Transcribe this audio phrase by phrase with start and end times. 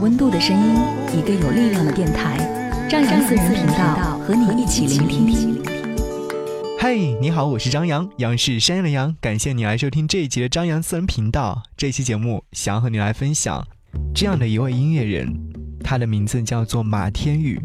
[0.00, 0.76] 温度的声音，
[1.18, 2.38] 一个有力量的电台，
[2.88, 5.62] 张扬私人频道和你一起聆听。
[6.78, 11.62] 嗨，你好，我是张扬，杨是山羊的羊，感谢你来收听这一集的张扬私人频道。
[11.76, 13.62] 这期节目想要和你来分享
[14.14, 15.38] 这样的一位音乐人，
[15.84, 17.60] 他的名字叫做马天宇。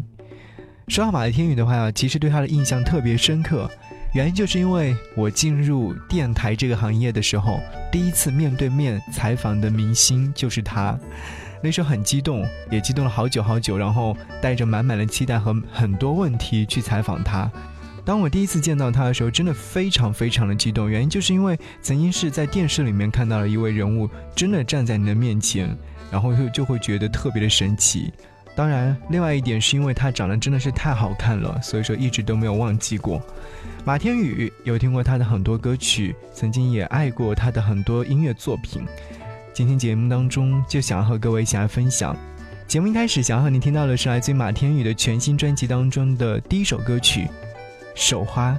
[0.88, 3.66] 说到马天宇的话，其实对他的印象特别深刻，
[4.12, 7.58] 原因就是因为我进入电台这个行业的时候，
[7.90, 10.98] 第一次面对面采访的明星就是他。
[11.66, 17.50] 那时候很激动，也激动了好久好久，然后带着满满的期待和很多问题去采访他。
[18.04, 25.76] 当我第一次见到他的时候，真的非常非常的激动，原因就是因为曾经是在电视里面看到了一位人物真的站在你的面前，
[26.08, 28.12] 然后就就会觉得特别的神奇。
[28.54, 33.20] 当然，另外一点是因为他长得真的是太好看了，所以说一直都没有忘记过。
[33.84, 38.84] 马天宇有听过他的很多歌曲，曾经也爱过他的很多音乐作品。
[39.56, 42.14] 今天节目当中，就想要和各位一起来分享。
[42.68, 47.20] 节目一开始，想要和你听到的是来自于马天宇的全新专辑当中的第一首歌曲
[47.94, 48.50] 《手花》。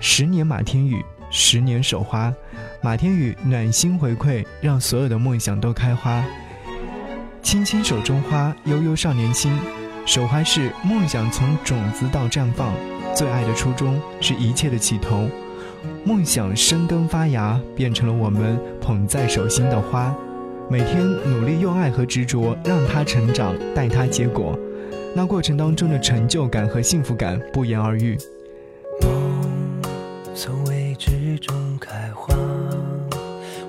[0.00, 2.32] 十年马天宇，十年手花。
[2.80, 6.24] 马天宇暖心回馈，让所有的梦想都开花。
[7.42, 9.52] 轻轻手中花，悠悠少年心。
[10.06, 12.72] 手花是梦想从种子到绽放，
[13.14, 15.28] 最爱的初衷是一切的起头。
[16.04, 20.16] 梦想生根发芽，变成了我们捧在手心的花。
[20.70, 24.54] 每天努力用爱和执着让它成长，待它结果，
[25.16, 28.18] 那过程当中的成就感和幸福感不言而喻。
[29.00, 29.42] 梦
[30.34, 32.34] 从未知中开花，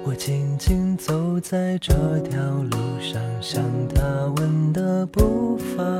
[0.03, 1.93] 我静静走在这
[2.29, 2.37] 条
[2.69, 3.63] 路上，像
[3.95, 4.03] 他
[4.35, 5.97] 问的步伐。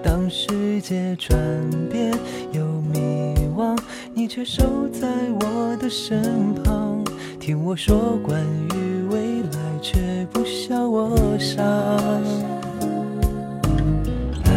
[0.00, 1.36] 当世界转
[1.90, 2.12] 变
[2.52, 3.76] 又迷惘，
[4.14, 5.08] 你却守在
[5.40, 7.02] 我的身旁，
[7.40, 8.40] 听我说关
[8.76, 9.21] 于未。
[10.94, 11.64] 我想，
[14.44, 14.52] 爱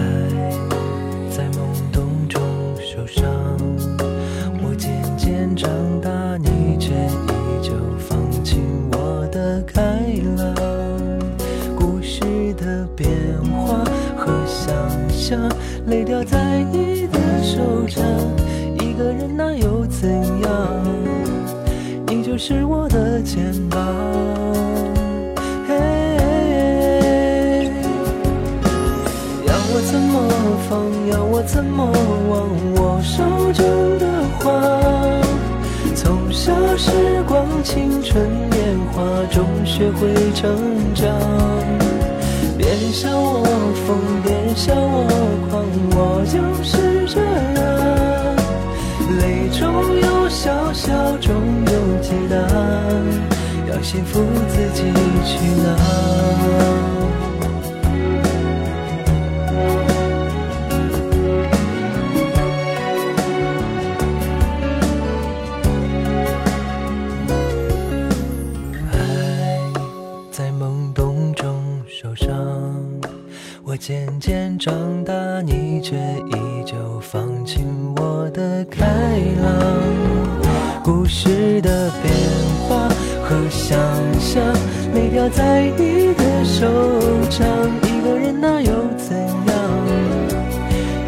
[1.32, 1.60] 在懵
[1.94, 2.42] 懂中
[2.76, 3.24] 受伤。
[4.62, 8.60] 我渐渐长大，你却依旧放弃
[8.92, 9.82] 我的开
[10.36, 10.54] 朗。
[11.74, 12.20] 故事
[12.56, 13.10] 的变
[13.42, 13.86] 化
[14.18, 14.76] 和想
[15.10, 15.40] 象，
[15.88, 18.04] 泪掉在你的手掌。
[18.82, 20.84] 一个人那又怎样？
[22.08, 23.80] 你就是我的肩膀。
[39.76, 40.56] 学会成
[40.94, 41.06] 长。
[42.58, 43.44] 别笑我
[43.86, 45.06] 疯，别笑我
[45.50, 47.20] 狂，我就是这
[47.60, 47.62] 样。
[49.20, 49.60] 泪中
[50.00, 51.36] 有笑，笑中
[51.66, 52.38] 有解答，
[53.70, 54.82] 要幸福自己
[55.26, 56.95] 去拿。
[73.78, 78.86] 渐渐长大，你却依旧放晴我的开
[79.42, 79.52] 朗。
[80.84, 82.14] 故事的变
[82.68, 82.88] 化
[83.24, 83.78] 和想
[84.20, 84.42] 象，
[84.94, 86.66] 没掉在你的手
[87.30, 87.48] 掌。
[87.84, 89.56] 一个人那又怎样？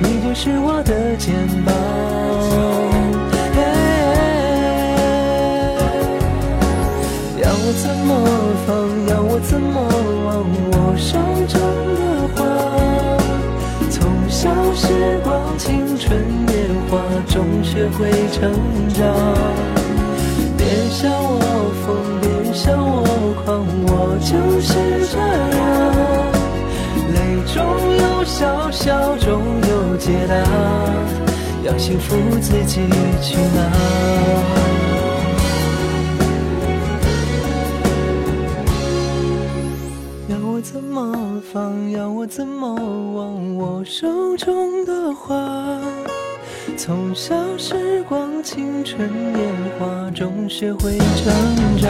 [0.02, 1.34] 你就是我的肩
[1.64, 1.74] 膀。
[7.42, 8.10] 要我怎么
[8.66, 8.76] 放？
[9.08, 9.80] 要我怎么
[10.26, 10.46] 忘？
[10.72, 11.87] 我手中。
[14.88, 16.56] 时光，青春年
[16.90, 16.98] 华
[17.28, 18.50] 中学会成
[18.94, 19.04] 长。
[20.58, 21.42] 别笑我
[21.84, 21.86] 疯，
[22.22, 23.04] 别笑我
[23.44, 23.92] 狂，我
[24.24, 24.32] 就
[24.62, 24.72] 是
[25.12, 25.20] 这
[25.58, 25.60] 样。
[27.14, 27.16] 泪
[27.54, 27.56] 中
[27.98, 29.28] 有笑，笑中
[29.68, 30.34] 有解答，
[31.66, 32.88] 要幸福自己
[33.22, 33.60] 去拿。
[40.30, 41.92] 要我怎么放？
[42.28, 42.76] 怎么
[43.16, 43.56] 忘？
[43.56, 45.80] 我手中的花，
[46.76, 51.34] 从小时光、青春年华中学会成
[51.78, 51.90] 长。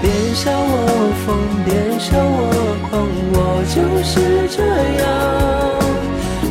[0.00, 3.08] 别笑我疯，别笑我狂。
[3.34, 3.38] 我
[3.74, 3.74] 就
[4.04, 4.14] 是
[4.54, 4.62] 这
[5.02, 5.04] 样。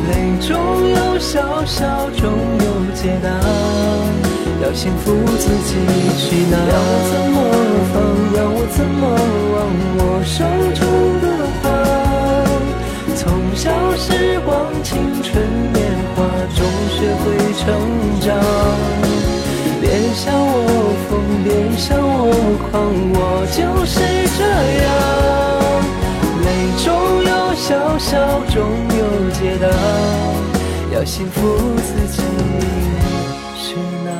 [0.08, 0.10] 泪
[0.46, 0.52] 中
[0.90, 2.30] 有笑，笑中
[2.60, 3.30] 有解答，
[4.62, 5.74] 要幸福自己
[6.18, 6.54] 去拿。
[6.58, 7.36] 要我怎么
[7.92, 7.94] 放？
[8.36, 9.02] 要我怎么
[22.76, 23.56] 我狂，我就
[23.86, 24.00] 是
[24.36, 24.44] 这
[24.84, 24.86] 样。
[26.44, 26.48] 泪
[26.84, 26.86] 中
[27.24, 28.10] 有笑，笑
[28.50, 28.54] 中
[28.98, 29.66] 有解答，
[30.94, 31.40] 要幸福
[31.78, 32.22] 自己
[33.56, 34.10] 去拿。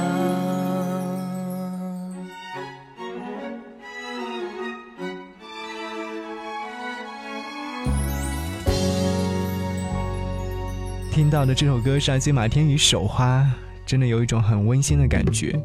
[11.12, 13.40] 听到的这首歌是来自马天宇《手花》。
[13.86, 15.58] 真的有一种很温馨的感觉。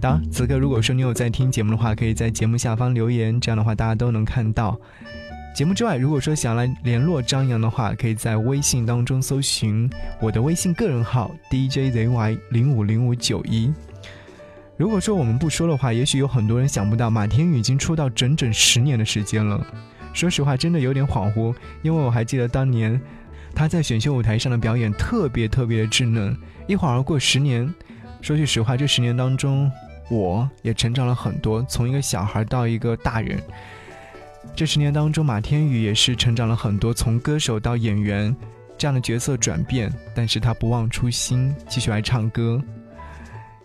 [0.00, 4.78] 当然，此刻如果说你有在听节目的话，可以在节目下方留言，这样的话大家都能看到。
[5.54, 9.88] 节目之外，如果说想来联络张扬的话，可以在微信当中搜寻
[10.20, 13.72] 我的微信个人号 DJZY 零五零五九一。
[14.76, 19.64] 如果说我们不说的话，也许有很多人想不到，马天宇已经出道整整十年的时间了。
[20.12, 23.00] 说实话，真的有点恍惚，因为我还记得当年
[23.54, 26.36] 他在选秀舞台上的表演特别特别的稚嫩。
[26.66, 27.72] 一晃而过十年，
[28.20, 29.70] 说句实话，这十年当中，
[30.10, 33.40] 我也成长了很多，从一个小孩到一个大人。
[34.56, 38.34] 这十年当中，马天宇也是成长了很多，从歌手到演员
[38.76, 42.62] 这样的角色转变，但是他不忘初心，继续来唱歌。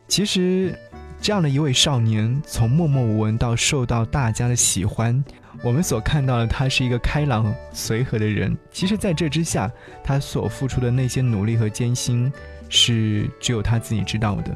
[0.08, 0.78] 其实，
[1.22, 5.24] 这样的一位少年，从默默无闻到受到大家的喜欢，
[5.64, 8.58] 我们所看到的他是一个开朗随和的人。
[8.72, 9.72] 其实，在这之下，
[10.04, 12.32] 他所付出的那些努力和艰辛。
[12.72, 14.56] 是只有他自己知道的。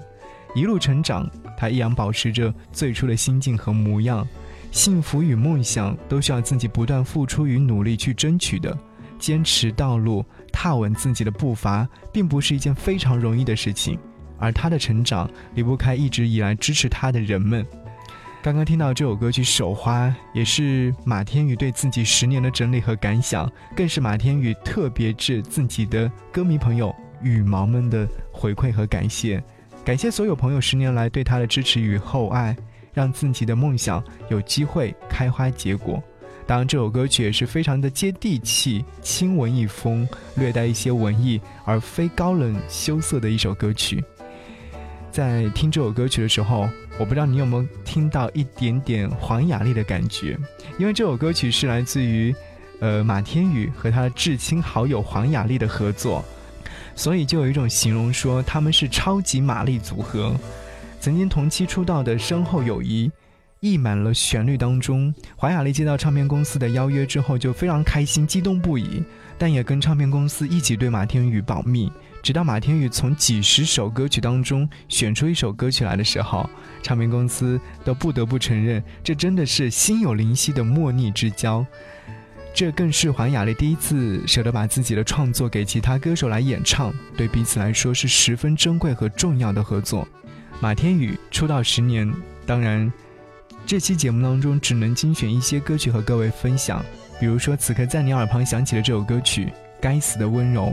[0.54, 1.28] 一路成长，
[1.58, 4.24] 他依然保持着最初的心境和模样。
[4.72, 8.78] 幸福与梦想都需要自己不断付出与努力去争取的。
[9.18, 13.98] 坚持道路，踏稳自己的步伐，并不是一件非常容易的事情。
[14.44, 17.66] 而他的成长离不开一直以来支持他的人们。
[18.42, 26.94] 刚刚听到这首歌曲《手花》，也是马天宇对自己十年的整理和感想，更是马天宇特别致自己的歌迷朋友。
[27.22, 29.42] 羽毛们的回馈和感谢，
[29.86, 32.54] 感谢所有朋友十年来对他的支持与厚爱，
[32.94, 36.04] 让自己的梦想有机会开花结果。
[36.46, 40.06] 当然，这首歌曲也是非常的接地气、轻文艺风，
[40.36, 44.04] 略带一些文艺而非高冷羞涩的一首歌曲。
[45.14, 46.68] 在听这首歌曲的时候，
[46.98, 50.36] 我不知道你有没有听到一点点黄雅莉的感觉，
[50.80, 52.34] 因为这首歌曲是来自于，
[52.80, 56.26] 呃，马天宇和他的至亲好友黄雅莉的合作。
[56.96, 60.36] 所以就有一种形容说他们是超级玛丽组合，
[61.00, 63.12] 曾经同期出道的深厚友谊，
[63.60, 65.14] 溢满了旋律当中。
[65.36, 69.04] 黄雅莉接到唱片公司的邀约之后就非常开心，激动不已，
[69.38, 71.92] 但也跟唱片公司一起对马天宇保密。
[72.24, 76.50] 直到马天宇从几十首歌曲当中选出一首歌曲来的时候，
[76.82, 81.66] 唱片公司都不得不承认，这真的是心有灵犀的莫逆之交。
[82.54, 90.08] 这更是黄雅莉第一次舍得把自己的创作给其他歌手来演唱，对彼此来说是十分珍贵和重要的合作。
[90.62, 92.10] 马天宇出道十年，
[92.46, 92.90] 当然，
[93.66, 96.82] 这期节目当中只能精选一些歌曲和各位分享。
[97.20, 99.46] 比如说，此刻在你耳旁响起的这首歌曲
[99.82, 100.68] 《该死的温柔》，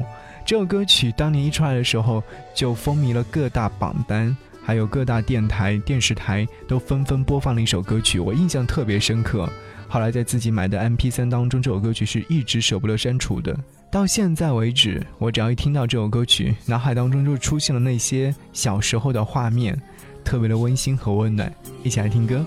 [0.50, 2.20] 这首歌曲当年一出来的时候
[2.52, 9.48] 就风靡了各大榜单，还有各大电台、电视台都纷纷播放了一首歌曲，我印象特别深刻。
[9.86, 13.56] 后来在自己买的 MP3 当中，这首歌曲是一直舍不得删除的。
[13.92, 19.80] 到现在为止，我只要一听到这首歌曲，脑海当中就出现了那些小时候的画面，
[20.24, 21.54] 特别的温馨和温暖。
[21.84, 22.44] 一起来听歌。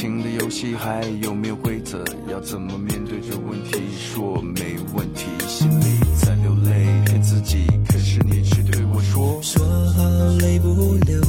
[0.00, 2.04] 情的游戏还有没有规则？
[2.30, 3.82] 要怎么面对这问题？
[3.98, 7.66] 说没问题，心里在流泪，骗自己。
[7.88, 9.60] 可是你却对我说，说
[9.94, 10.04] 好
[10.38, 11.20] 泪不流。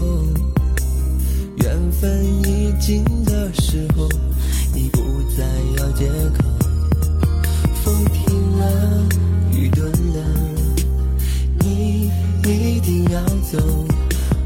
[1.64, 4.08] 缘分已尽的时候，
[4.72, 5.00] 你不
[5.36, 5.44] 再
[5.80, 6.08] 要借
[6.38, 6.44] 口。
[7.84, 9.10] 风停了，
[9.52, 10.24] 雨顿了，
[11.62, 12.12] 你
[12.44, 13.20] 一定要
[13.52, 13.58] 走。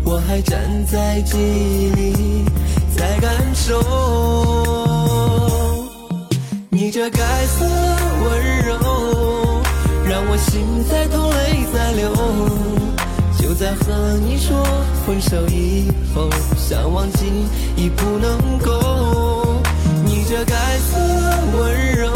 [0.05, 2.45] 我还站在记忆里，
[3.23, 3.79] 感受
[6.69, 9.61] 你这该死的温柔，
[10.03, 10.35] 让我。
[10.35, 12.11] 心在痛，泪在流。
[13.39, 14.61] 就在和你说
[15.05, 19.61] 分手以后，想忘记已不能够。
[20.03, 22.11] 你这该死的温柔，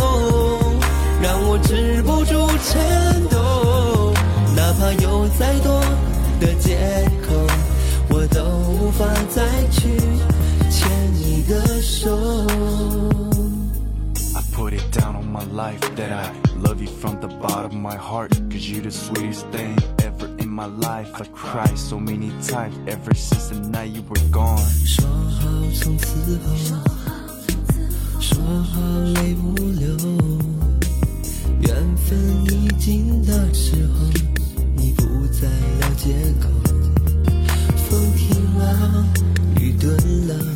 [1.21, 4.13] 让我止不住颤抖。
[4.57, 5.79] 哪怕有再多
[6.41, 6.77] 的借
[7.25, 7.33] 口，
[8.09, 9.87] 我都无法再去
[11.86, 12.18] 你的手。
[14.52, 18.30] put it down on my life that I love you from the bottom of my heart.
[18.50, 21.08] Cause you the sweetest thing ever in my life.
[21.14, 24.60] I cried so many times ever since the night you were gone.
[24.84, 26.54] 说好从此后，
[28.20, 28.80] 说好
[29.14, 29.96] 泪不流，
[31.60, 34.06] 缘分已尽的时候，
[34.76, 35.48] 你不再
[35.80, 36.48] 要借口。
[37.88, 39.06] 风停了，
[39.60, 39.96] 雨顿
[40.28, 40.34] 了，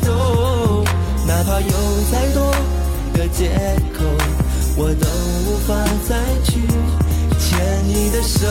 [1.61, 2.51] 有再多
[3.13, 3.49] 的借
[3.93, 4.05] 口。
[4.77, 5.07] 我都
[5.45, 5.75] 无法
[6.07, 6.61] 再去
[7.37, 8.47] 牵你的手，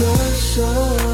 [0.00, 1.09] 的手，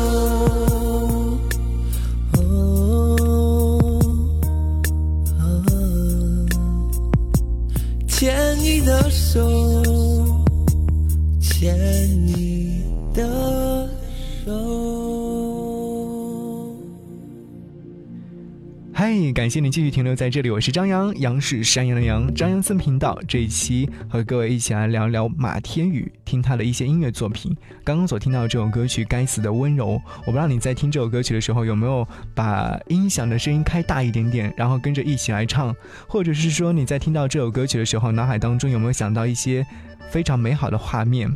[19.46, 27.56] 感谢你继续停留在这里，我是张扬，杨是山羊的羊，张扬森频道这一期和各位一起来聊聊马天宇，听他的一些音乐作品。
[27.84, 29.90] 刚刚所听到这首歌曲《该死的温柔》，
[30.22, 35.72] 我不知道你在听这首歌曲的时候有没有把音响的声音开大一点点，然后跟着一起来唱，
[36.08, 39.64] 或者是说你在听到这首歌曲的时候，脑海当中有没有想到一些
[40.10, 41.30] 非常美好的画面？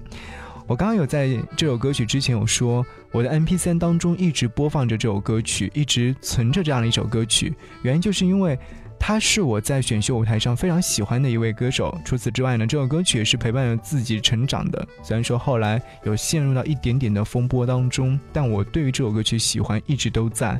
[0.71, 7.53] 我刚刚有在这首歌曲之前有说，我的 M P 三当中一直播放着这首歌曲，一直存着这样的一首歌曲。
[7.83, 8.57] 原因就是因为
[8.97, 11.99] 他是我在选秀舞台上非常喜欢的一位歌手。
[12.05, 14.87] 除此之外呢，这首歌曲也是陪伴着自己成长的。
[15.03, 20.57] 虽然说后来有陷入到一点点的风波当中，但我对于这首歌曲喜欢一直都在。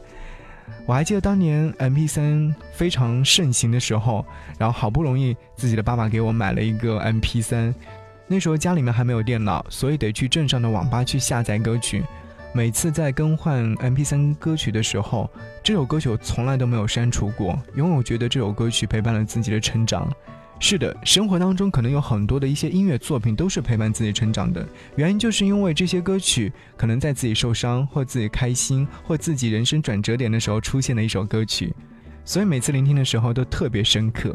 [0.87, 4.27] 我还记得当年 M P 三非常盛行的时候，
[4.59, 7.73] 然后好不容易自己的爸爸给我买了一个 M P 三。
[8.33, 12.05] 那时候家里面还没有电脑，所以得去镇上的网吧去下载歌曲。
[12.55, 15.29] 每次在更换 MP3 歌曲的时候，
[15.65, 20.09] 这首歌曲我从来都没有删除过，因为我觉得这首歌曲陪伴了自己的成长。
[20.61, 31.75] 是的，生活当中可能有很多的一些音乐作品都是陪伴自己成长的，原因就是因为这些歌曲可能在自己受伤或自己开心或自己人生转折点的时候出现的一首歌曲，
[32.25, 34.33] 所以每次聆听的时候都特别深刻。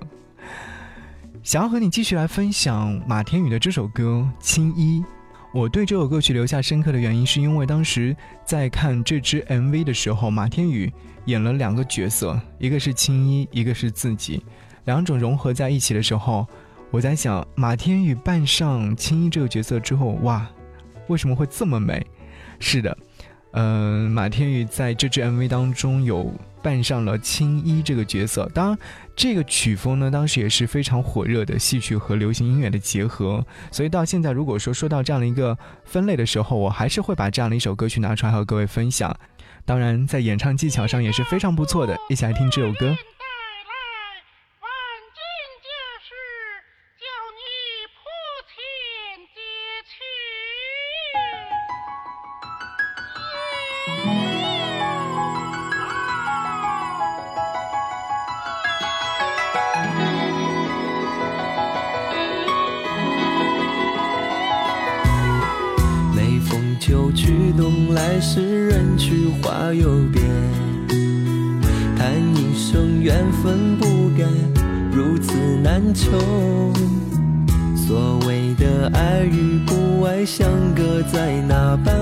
[1.45, 4.99] 想要和你继续来分享马天宇的这首歌《青衣》。
[5.53, 10.91] 我对这首歌曲留下深刻的原因，是因为当时在看这支 MV 的时候，马天宇
[11.25, 14.43] 演了两个角色，一个是青衣，一个是自己，
[14.85, 16.47] 两种融合在一起的时候，
[16.89, 20.49] 我在想，马天宇扮上青衣这个角色之后，哇，
[21.09, 22.03] 为什么会这么美？
[22.59, 22.97] 是的。
[23.57, 26.29] 嗯，马天宇在这支 MV 当中有
[26.61, 28.49] 扮上了青衣这个角色。
[28.53, 28.77] 当然，
[29.15, 33.45] 这个曲风呢，当时也是非常火热的戏曲和流行音乐的结合。
[33.71, 39.15] 所以到现在，如果说说到这样的一个分类的时候，我还是会把这样的一首歌曲拿出来和各位分享。
[39.63, 41.97] 当然，在演唱技巧上也是非常不错的。
[42.09, 42.93] 一起来听这首歌。
[81.47, 81.93] 那般？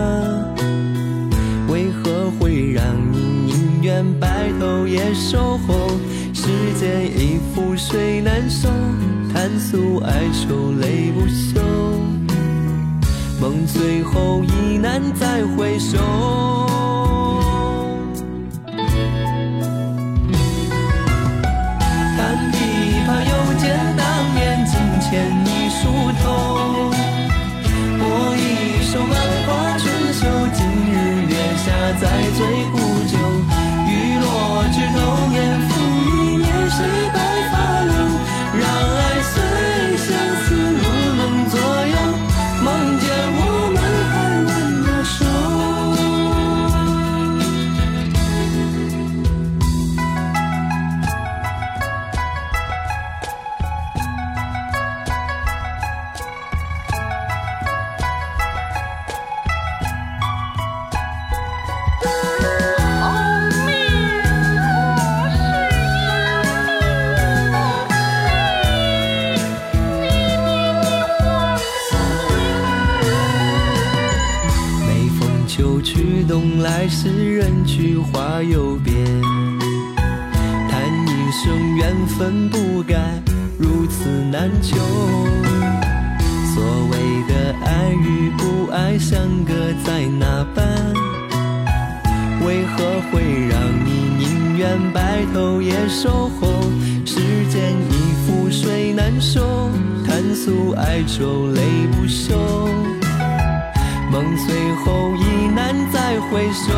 [1.67, 5.89] 为何会让你宁愿白头也守候？
[6.33, 8.67] 时间已覆水难收，
[9.33, 11.61] 叹诉哀愁泪不休，
[13.39, 15.97] 梦最后已难再回首。
[89.45, 89.53] 歌
[89.85, 90.63] 在哪般？
[92.45, 96.63] 为何会让你宁愿白头也守候？
[97.05, 97.19] 时
[97.49, 97.93] 间已
[98.25, 99.69] 覆水难收，
[100.05, 102.35] 叹诉哀愁泪不休。
[104.11, 106.73] 梦最后已难再回首，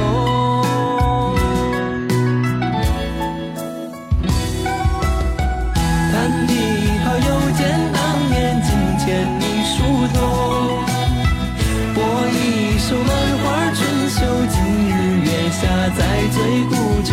[15.66, 17.12] 下在醉古酒，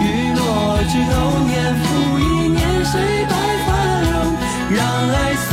[0.00, 1.12] 雨落枝头
[1.44, 2.92] 年复一年，谁
[3.28, 3.32] 白
[3.66, 3.68] 发
[4.00, 4.12] 容？
[4.70, 5.48] 让爱随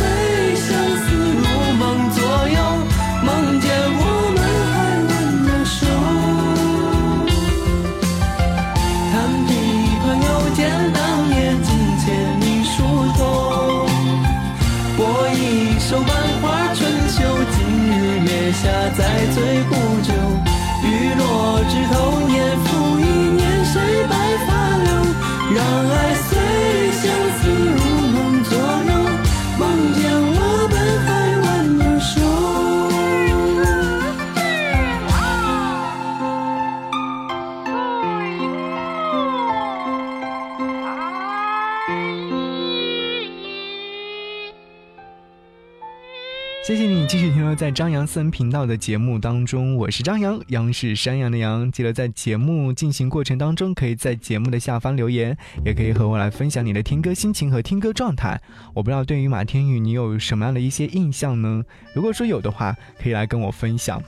[47.62, 51.72] 在张扬私人频道的节目当中，我是张扬，杨是山羊的羊。
[51.72, 58.42] 记得在节目进行过程当中，可以在节目的下方留言，也可以和我来分享你的听歌心情和听歌状态。
[58.74, 61.64] 我不知道对于马天宇你有什么样的一些印象呢？
[61.94, 64.02] 如果说有的话，可以来跟我分享。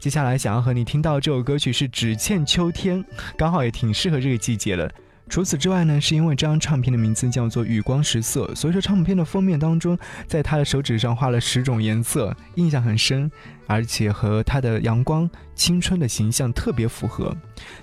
[0.00, 2.98] 接下来想要和你听到这首歌曲是《只欠秋天》，
[3.36, 4.90] 刚好也挺适合这个季节了。
[5.30, 13.30] 除此之外呢，是因为这张唱片的名字叫做《雨光十色》，所以说唱片的封面当中，在他的手指上画了十种颜色，印象很深，
[13.68, 17.32] 而且和他的阳光、青春的形象特别符合。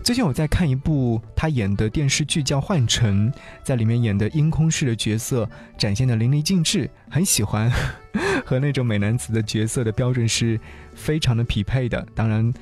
[0.04, 3.32] 最近我在看一部他演的电视剧叫《幻城》，
[3.64, 7.72] 在里面演的阴空式的角色展现的淋漓尽致，很喜欢，
[8.46, 10.60] 和那种美男子的角色的标准是
[10.94, 12.06] 非常的匹配的。
[12.14, 12.54] 当然，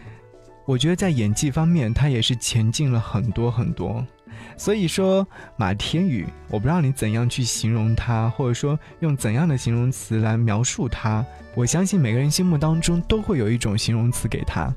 [0.67, 4.06] 我觉得在演技方面，他也是前进了很多很多。
[4.58, 5.27] 所以说，
[5.58, 11.25] 马天宇，我不知道你怎样去形容他，或者说用怎样的形容词来描述他。
[11.55, 14.73] 我相信每个人心目当中都会有一种形容词给他。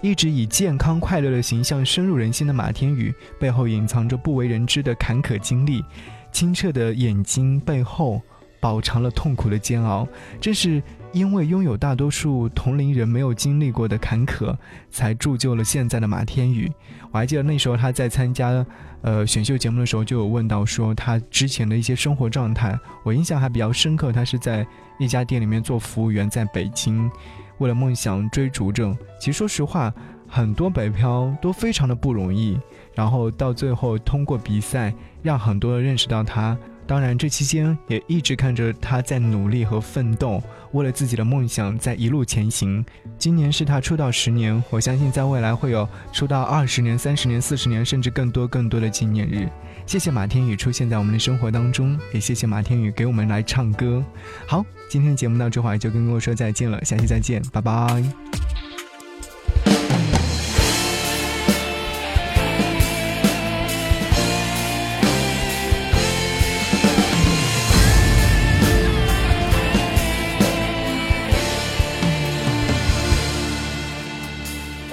[0.00, 5.84] 一直以健康快乐的形象深入人心的马天宇，背后隐藏着不为人知的坎坷经历。
[6.32, 8.20] 清澈的眼睛背后，
[8.58, 10.08] 饱尝了痛苦的煎熬。
[10.40, 10.82] 正是
[11.12, 14.56] 因为拥有大多数同龄人没有经历过的坎坷，
[14.90, 16.70] 才铸就了现在的马天宇。
[17.10, 18.64] 我还记得那时候他在参加。
[19.02, 24.12] 呃，选秀节目的时候就有问到说他之前的一些生活状态，我印象还比较深刻。
[24.12, 24.64] 他是在
[24.96, 27.10] 一家店里面做服务员，在北京，
[27.58, 28.96] 为了梦想追逐着。
[29.18, 29.92] 其实说实话，
[30.28, 32.56] 很多北漂都非常的不容易。
[32.94, 40.42] 然后到最后通过比赛，让很多人认识到他，当然，这期间也一直看着他在努力和奋斗，
[40.72, 42.84] 为了自己的梦想在一路前行。
[43.16, 49.48] 今年是他出道十年，我相信在未来会有出道二十年、三十年、四十年，甚至更多更多的纪念日。
[49.86, 54.04] 谢谢马天宇出现在我们的生活当中，也谢谢马天宇给我们来唱歌。
[54.46, 58.02] 好，今天的节目到这会儿就跟各位说再见了，下期再见，拜拜。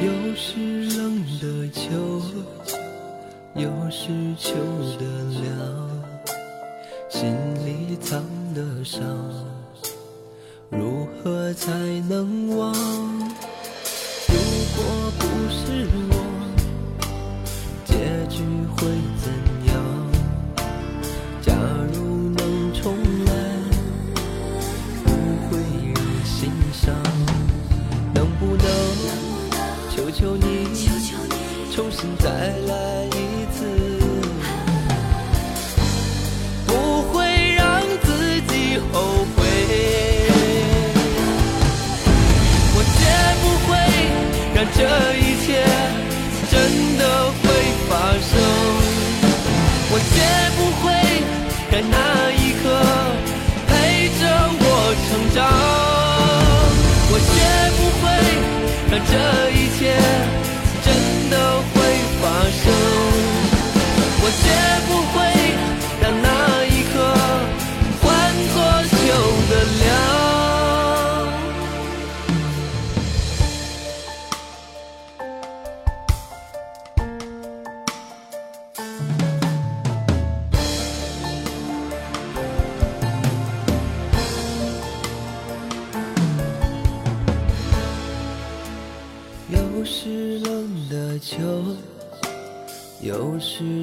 [0.02, 2.22] 又是冷的秋，
[3.54, 4.08] 又是
[4.38, 4.56] 秋
[4.98, 5.04] 的
[5.42, 5.52] 凉，
[7.10, 7.36] 心
[7.66, 9.02] 里藏的伤，
[10.70, 11.74] 如何才
[12.08, 12.74] 能忘？
[14.30, 14.36] 如
[14.78, 16.14] 果不是我，
[17.84, 17.94] 结
[18.30, 18.42] 局
[18.78, 18.88] 会
[19.22, 19.59] 怎样？
[32.20, 32.30] 带
[32.68, 32.99] 来。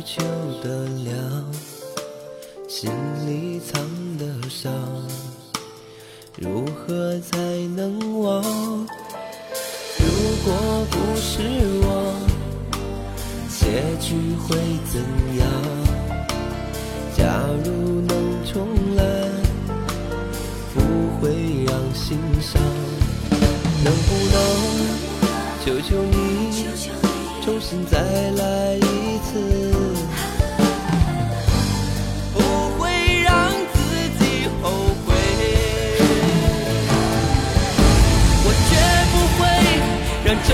[0.05, 0.23] 秋
[0.63, 1.17] 的凉，
[2.69, 2.91] 心
[3.27, 3.83] 里藏
[4.19, 4.73] 的伤，
[6.39, 7.39] 如何才
[7.75, 8.43] 能忘？
[9.99, 10.07] 如
[10.45, 11.43] 果不是
[11.83, 12.15] 我，
[13.49, 13.67] 结
[14.01, 14.15] 局
[14.47, 14.57] 会
[14.93, 15.03] 怎
[15.39, 15.45] 样？
[17.17, 17.25] 假
[17.65, 19.03] 如能重来，
[20.73, 20.77] 不
[21.21, 21.25] 会
[21.67, 22.63] 让心伤。
[23.85, 24.56] 能不能
[25.67, 26.15] 求求你？
[27.45, 29.73] 重新再来一次，
[32.33, 32.39] 不
[32.79, 32.89] 会
[33.25, 33.77] 让自
[34.17, 34.71] 己后
[35.05, 35.13] 悔。
[38.45, 38.71] 我绝
[39.11, 39.43] 不会
[40.25, 40.51] 让这